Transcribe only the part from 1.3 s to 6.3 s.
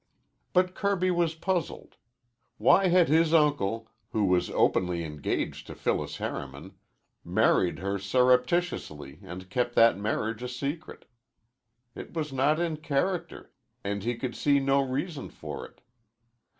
puzzled. Why had his uncle, who was openly engaged to Phyllis